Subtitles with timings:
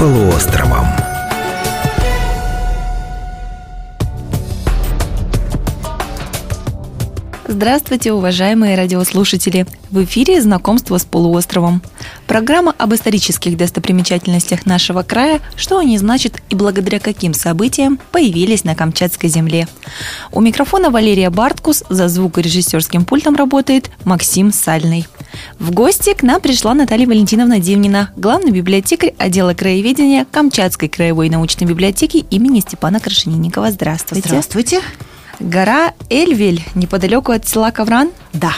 [0.00, 0.86] полуостровом.
[7.46, 9.66] Здравствуйте, уважаемые радиослушатели!
[9.90, 11.82] В эфире «Знакомство с полуостровом».
[12.26, 18.74] Программа об исторических достопримечательностях нашего края, что они значат и благодаря каким событиям появились на
[18.74, 19.68] Камчатской земле.
[20.32, 25.06] У микрофона Валерия Барткус, за звукорежиссерским пультом работает Максим Сальный.
[25.58, 31.66] В гости к нам пришла Наталья Валентиновна Дивнина, главный библиотекарь отдела краеведения Камчатской краевой научной
[31.66, 33.70] библиотеки имени Степана Крашенинникова.
[33.70, 34.28] Здравствуйте.
[34.28, 34.80] Здравствуйте.
[35.38, 38.10] Гора Эльвель, неподалеку от села Ковран?
[38.32, 38.52] Да.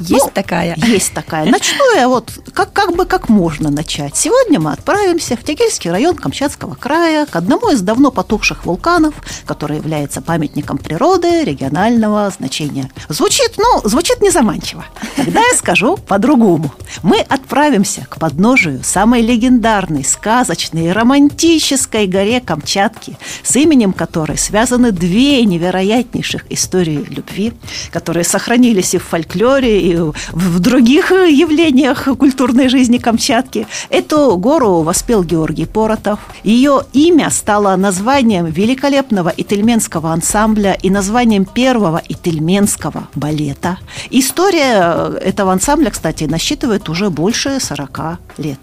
[0.00, 0.76] Есть ну, такая?
[0.76, 1.46] Есть такая.
[1.46, 4.16] Начну я вот как, как бы как можно начать.
[4.16, 9.14] Сегодня мы отправимся в Тегельский район Камчатского края к одному из давно потухших вулканов,
[9.46, 12.90] который является памятником природы регионального значения.
[13.08, 14.84] Звучит, ну, звучит незаманчиво.
[15.16, 16.72] Тогда я скажу по-другому.
[17.02, 24.92] Мы отправимся к подножию самой легендарной, сказочной и романтической горе Камчатки, с именем которой связаны
[24.92, 27.52] две невероятнейших истории любви,
[27.90, 29.96] которые сохранились и в фольклоре, и
[30.32, 33.66] в других явлениях культурной жизни Камчатки.
[33.90, 36.18] Эту гору воспел Георгий Поротов.
[36.42, 43.78] Ее имя стало названием великолепного итальменского ансамбля и названием первого итальменского балета.
[44.10, 48.58] История этого ансамбля, кстати, насчитывает уже больше 40 лет.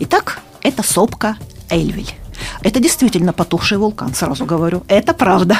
[0.00, 1.36] Итак, это сопка
[1.70, 2.17] Эльвиль.
[2.62, 4.82] Это действительно потухший вулкан, сразу говорю.
[4.88, 5.56] Это правда.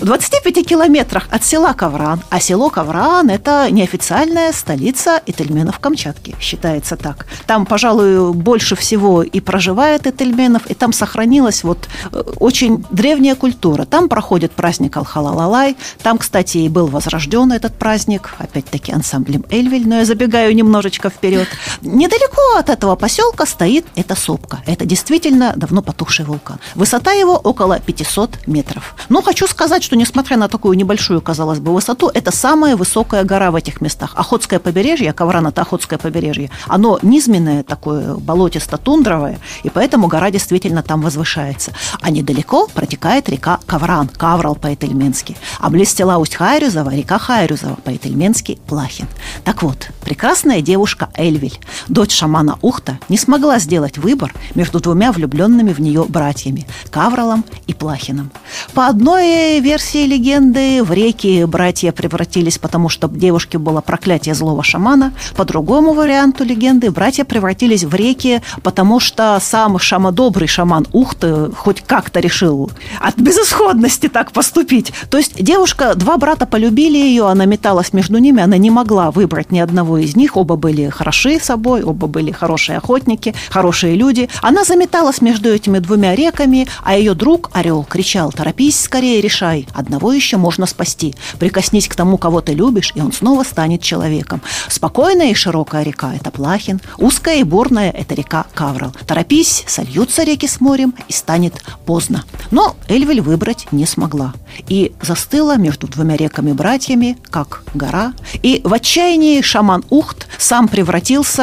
[0.00, 6.96] В 25 километрах от села Ковран, а село Ковран– это неофициальная столица Этельменов Камчатки, считается
[6.96, 7.26] так.
[7.46, 13.84] Там, пожалуй, больше всего и проживает Этельменов, и там сохранилась вот э, очень древняя культура.
[13.84, 19.98] Там проходит праздник Алхалалалай, там, кстати, и был возрожден этот праздник, опять-таки ансамблем Эльвиль, но
[19.98, 21.48] я забегаю немножечко вперед.
[21.82, 24.60] Недалеко от этого поселка стоит эта сопка.
[24.66, 26.58] Это действительно давно потухший вулкан.
[26.74, 28.94] Высота его около 500 метров.
[29.08, 33.50] Но хочу сказать, что несмотря на такую небольшую, казалось бы, высоту, это самая высокая гора
[33.50, 34.12] в этих местах.
[34.16, 41.02] Охотское побережье, Ковран– это Охотское побережье, оно низменное такое, болотисто-тундровое, и поэтому гора действительно там
[41.02, 41.72] возвышается.
[42.00, 45.36] А недалеко протекает река Ковран, Каврал по-этельменски.
[45.58, 49.08] А близ села Усть-Хайрюзова река Хайрюзова по-этельменски Плахин.
[49.44, 51.58] Так вот, прекрасная девушка Эльвиль,
[51.88, 57.72] дочь шамана Ухта, не смогла сделать выбор между двумя влюбленными в нее братьями Кавролом и
[57.72, 58.30] Плахиным.
[58.74, 65.14] По одной версии легенды в реки братья превратились, потому что девушке было проклятие злого шамана.
[65.34, 71.80] По другому варианту легенды братья превратились в реки, потому что сам шамодобрый шаман Ухты хоть
[71.80, 72.70] как-то решил
[73.00, 74.92] от безысходности так поступить.
[75.08, 79.52] То есть девушка, два брата полюбили ее, она металась между ними, она не могла выбрать
[79.52, 80.36] ни одного из них.
[80.36, 84.28] Оба были хороши собой, оба были хорошие охотники, хорошие люди.
[84.42, 90.12] Она заметалась между этими двумя реками, а ее друг Орел кричал «Торопись, скорее решай, одного
[90.12, 91.14] еще можно спасти.
[91.38, 94.42] Прикоснись к тому, кого ты любишь, и он снова станет человеком».
[94.68, 98.92] Спокойная и широкая река– это Плахин, узкая и бурная– это река Каврал.
[99.06, 102.24] Торопись, сольются реки с морем, и станет поздно.
[102.50, 104.32] Но Эльвель выбрать не смогла.
[104.68, 108.12] И застыла между двумя реками-братьями, как гора.
[108.42, 111.42] И в отчаянии шаман Ухт сам превратился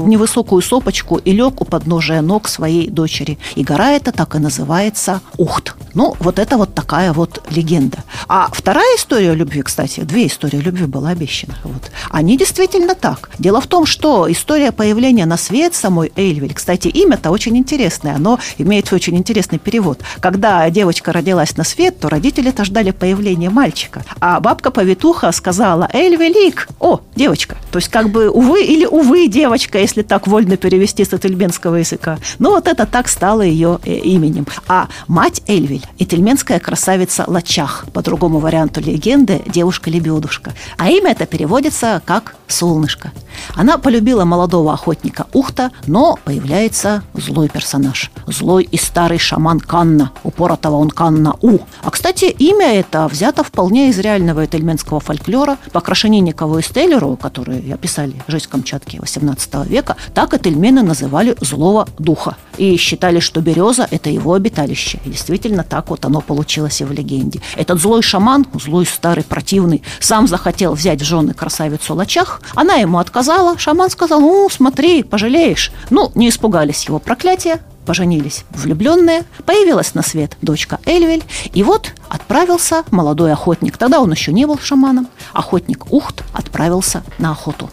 [0.00, 3.38] в невысокую сопочку и лег у подножия ног своей дочери.
[3.54, 5.74] И гора это так и называется Ухт.
[5.94, 7.98] Ну, вот это вот такая вот легенда.
[8.28, 11.56] А вторая история любви, кстати, две истории любви была обещана.
[11.64, 11.90] Вот.
[12.10, 13.30] Они действительно так.
[13.38, 18.38] Дело в том, что история появления на свет самой Эйльвиль, кстати, имя-то очень интересное, оно
[18.58, 20.00] имеет очень интересный перевод.
[20.20, 24.04] Когда девочка родилась на свет, то родители-то ждали появления мальчика.
[24.20, 27.56] А бабка-повитуха сказала Эльвелик, о, девочка.
[27.70, 32.18] То есть как бы увы или увы девочка, если так вольно перевести с этельменского языка.
[32.38, 34.46] Ну вот это так стало ее э, именем.
[34.66, 40.52] А мать Эльвиль– этельменская красавица Лачах, по другому варианту легенды– девушка-лебедушка.
[40.78, 43.12] А имя это переводится как «солнышко».
[43.54, 48.10] Она полюбила молодого охотника Ухта, но появляется злой персонаж.
[48.26, 50.12] Злой и старый шаман Канна.
[50.24, 51.58] Упоротого он Канна У.
[51.82, 55.58] А, кстати, имя это взято вполне из реального этельменского фольклора.
[55.72, 62.36] По Крашенинникову и Стеллеру, которые описали жизнь Камчатки XVIII века, так этельмены называли злого духа.
[62.56, 64.98] И считали, что береза– это его обиталище.
[65.04, 67.40] И действительно, так вот оно получилось и в легенде.
[67.56, 72.40] Этот злой шаман, злой старый противный, сам захотел взять в жены красавицу Лачах.
[72.54, 73.58] Она ему отказала.
[73.58, 75.72] Шаман сказал, ну, смотри, пожалеешь.
[75.90, 82.84] Ну, не испугались его проклятия, поженились влюбленные, появилась на свет дочка Эльвель, и вот отправился
[82.90, 83.76] молодой охотник.
[83.76, 85.08] Тогда он еще не был шаманом.
[85.32, 87.68] Охотник Ухт отправился на охоту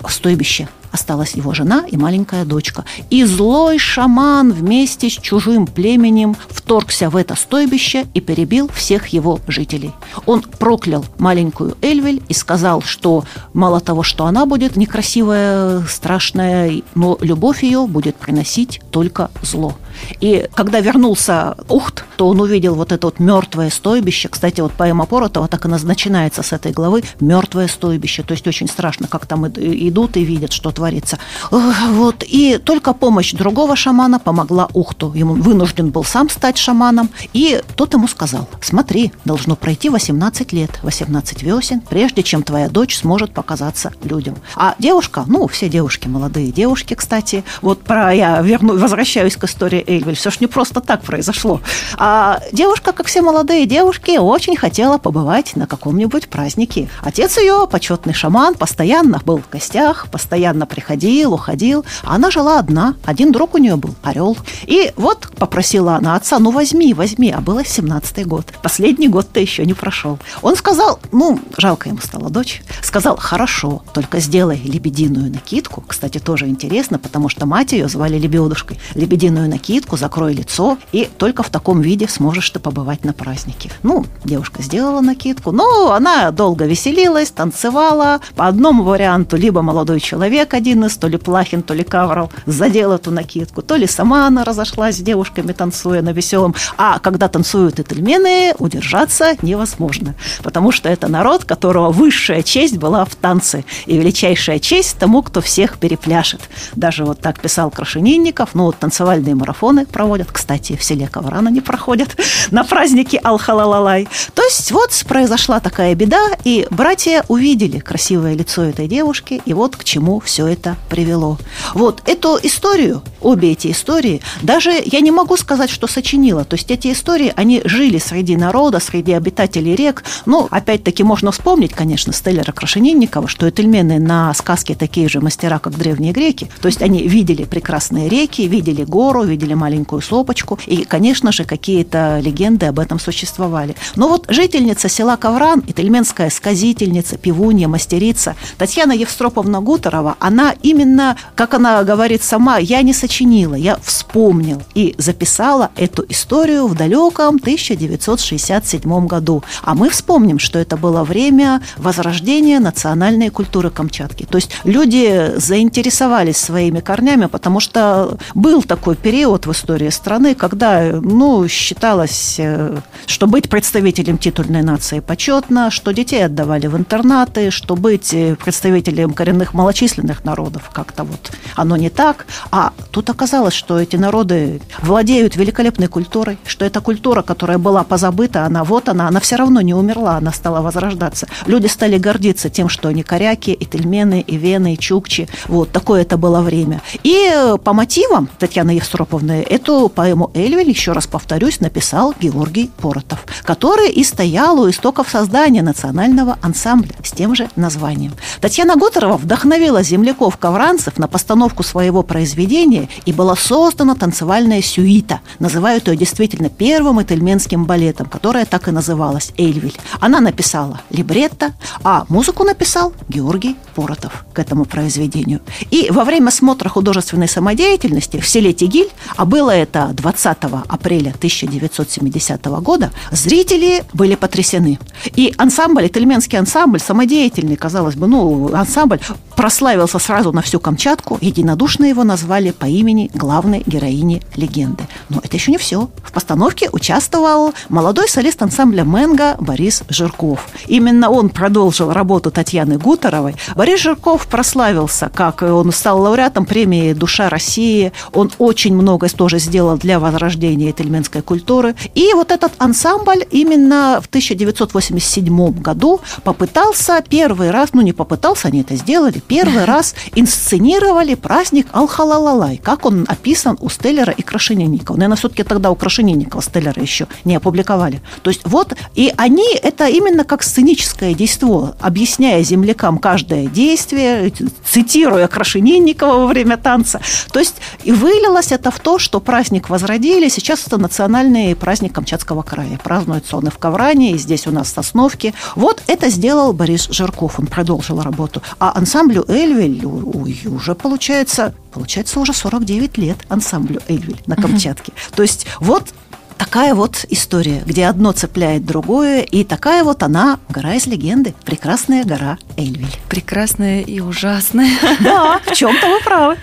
[0.00, 2.84] в стойбище осталась его жена и маленькая дочка.
[3.10, 9.40] И злой шаман вместе с чужим племенем вторгся в это стойбище и перебил всех его
[9.46, 9.92] жителей.
[10.26, 17.18] Он проклял маленькую Эльвель и сказал, что мало того, что она будет некрасивая, страшная, но
[17.20, 19.76] любовь ее будет приносить только зло.
[20.20, 24.28] И когда вернулся Ухт, то он увидел вот это вот мертвое стойбище.
[24.28, 28.22] Кстати, вот поэма Поротова так и начинается с этой главы «Мертвое стойбище».
[28.22, 31.18] То есть очень страшно, как там идут и видят, что творится.
[31.50, 32.22] Вот.
[32.26, 35.12] И только помощь другого шамана помогла Ухту.
[35.14, 37.10] Ему вынужден был сам стать шаманом.
[37.32, 42.98] И тот ему сказал, смотри, должно пройти 18 лет, 18 весен, прежде чем твоя дочь
[42.98, 44.36] сможет показаться людям.
[44.56, 49.79] А девушка, ну, все девушки, молодые девушки, кстати, вот про я верну, возвращаюсь к истории
[49.86, 50.16] Эйвель.
[50.16, 51.60] Все ж не просто так произошло.
[51.96, 56.88] А девушка, как все молодые девушки, очень хотела побывать на каком-нибудь празднике.
[57.02, 61.84] Отец ее, почетный шаман, постоянно был в гостях, постоянно приходил, уходил.
[62.04, 62.94] А она жила одна.
[63.04, 64.36] Один друг у нее был орел.
[64.66, 67.30] И вот попросила она отца, ну возьми, возьми.
[67.30, 68.46] А было 17-й год.
[68.62, 70.18] Последний год-то еще не прошел.
[70.42, 75.82] Он сказал, ну, жалко ему стала дочь, сказал, хорошо, только сделай лебединую накидку.
[75.86, 78.78] Кстати, тоже интересно, потому что мать ее звали Лебедушкой.
[78.94, 83.70] Лебединую накидку накидку, закрой лицо, и только в таком виде сможешь ты побывать на празднике.
[83.84, 88.20] Ну, девушка сделала накидку, но она долго веселилась, танцевала.
[88.34, 92.90] По одному варианту либо молодой человек один из, то ли Плахин, то ли Каврал, задел
[92.90, 96.56] эту накидку, то ли сама она разошлась с девушками, танцуя на веселом.
[96.76, 103.14] А когда танцуют этельмены, удержаться невозможно, потому что это народ, которого высшая честь была в
[103.14, 106.40] танце, и величайшая честь тому, кто всех перепляшет.
[106.74, 110.28] Даже вот так писал Крашенинников, ну, вот танцевальные марафоны марафоны проводят.
[110.32, 112.16] Кстати, в селе Ковран они проходят
[112.50, 114.08] на празднике Алхалалалай.
[114.34, 119.76] То есть вот произошла такая беда, и братья увидели красивое лицо этой девушки, и вот
[119.76, 121.38] к чему все это привело.
[121.74, 126.44] Вот эту историю, обе эти истории, даже я не могу сказать, что сочинила.
[126.44, 130.04] То есть эти истории, они жили среди народа, среди обитателей рек.
[130.26, 135.76] Ну, опять-таки, можно вспомнить, конечно, Стеллера Крашенинникова, что этельмены на сказке такие же мастера, как
[135.76, 136.48] древние греки.
[136.60, 140.58] То есть они видели прекрасные реки, видели гору, видели маленькую сопочку.
[140.66, 143.74] И, конечно же, какие-то легенды об этом существовали.
[143.96, 151.54] Но вот жительница села Ковран, итальменская сказительница, пивунья, мастерица Татьяна Евстроповна Гуторова, она именно, как
[151.54, 159.06] она говорит сама, я не сочинила, я вспомнил и записала эту историю в далеком 1967
[159.06, 159.42] году.
[159.62, 164.26] А мы вспомним, что это было время возрождения национальной культуры Камчатки.
[164.30, 170.82] То есть люди заинтересовались своими корнями, потому что был такой период в истории страны, когда
[171.00, 177.76] ну, считалось, э, что быть представителем титульной нации почетно, что детей отдавали в интернаты, что
[177.76, 182.26] быть э, представителем коренных малочисленных народов как-то вот оно не так.
[182.50, 188.44] А тут оказалось, что эти народы владеют великолепной культурой, что эта культура, которая была позабыта,
[188.44, 191.26] она вот она, она все равно не умерла, она стала возрождаться.
[191.46, 195.28] Люди стали гордиться тем, что они коряки, и тельмены, и вены, и чукчи.
[195.46, 196.82] Вот такое это было время.
[197.02, 203.24] И э, по мотивам Татьяны Евстроповны Эту поэму Эльвель, еще раз повторюсь, написал Георгий Поротов,
[203.42, 208.12] который и стоял у истоков создания национального ансамбля с тем же названием.
[208.40, 215.20] Татьяна Готорова вдохновила земляков-ковранцев на постановку своего произведения и была создана танцевальная сюита.
[215.38, 219.76] Называют ее действительно первым итальменским балетом, которая так и называлась Эльвель.
[220.00, 225.40] Она написала либретто, а музыку написал Георгий Поротов к этому произведению.
[225.70, 232.44] И во время смотра художественной самодеятельности в селе Тигиль об было это 20 апреля 1970
[232.60, 234.78] года, зрители были потрясены.
[235.16, 238.98] И ансамбль, итальянский ансамбль, самодеятельный, казалось бы, ну, ансамбль,
[239.36, 241.16] прославился сразу на всю Камчатку.
[241.20, 244.86] Единодушно его назвали по имени главной героини легенды.
[245.08, 245.88] Но это еще не все.
[246.04, 250.48] В постановке участвовал молодой солист ансамбля «Мэнго» Борис Жирков.
[250.66, 253.36] Именно он продолжил работу Татьяны Гуторовой.
[253.54, 257.92] Борис Жирков прославился, как он стал лауреатом премии «Душа России».
[258.12, 261.74] Он очень много тоже сделал для возрождения тельменской культуры.
[261.94, 268.60] И вот этот ансамбль именно в 1987 году попытался первый раз, ну не попытался, они
[268.60, 274.96] это сделали, первый раз инсценировали праздник Алхалалалай, как он описан у Стеллера и Крашенинникова.
[274.96, 278.02] Наверное, все-таки тогда у Крашенинникова Стеллера еще не опубликовали.
[278.22, 284.32] То есть вот, и они это именно как сценическое действо, объясняя землякам каждое действие,
[284.64, 287.00] цитируя Крашенинникова во время танца.
[287.32, 290.28] То есть и вылилось это в то, что праздник возродили.
[290.28, 292.78] Сейчас это национальный праздник Камчатского края.
[292.82, 295.34] Празднуется он и в Ковране, и здесь у нас в Сосновке.
[295.56, 298.42] Вот это сделал Борис Жирков, он продолжил работу.
[298.58, 304.92] А ансамблю «Эльвель» уже получается, получается уже 49 лет ансамблю «Эльвель» на Камчатке.
[305.14, 305.92] То есть вот
[306.40, 312.02] такая вот история, где одно цепляет другое, и такая вот она, гора из легенды, прекрасная
[312.02, 312.96] гора Эльвиль.
[313.10, 314.70] Прекрасная и ужасная.
[315.00, 316.36] Да, в чем-то вы правы.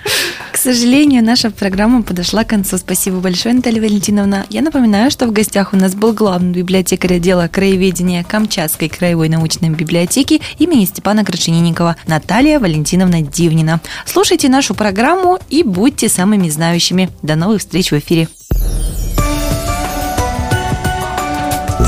[0.52, 2.78] К сожалению, наша программа подошла к концу.
[2.78, 4.46] Спасибо большое, Наталья Валентиновна.
[4.50, 9.70] Я напоминаю, что в гостях у нас был главный библиотекарь отдела краеведения Камчатской краевой научной
[9.70, 13.82] библиотеки имени Степана Крашенинникова Наталья Валентиновна Дивнина.
[14.06, 17.10] Слушайте нашу программу и будьте самыми знающими.
[17.24, 18.28] До новых встреч в эфире.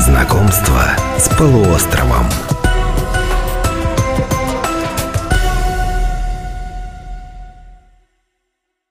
[0.00, 0.80] Знакомство
[1.18, 2.24] с полуостровом.